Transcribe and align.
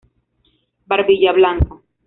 Barbilla 0.87 1.31
blanca. 1.31 1.77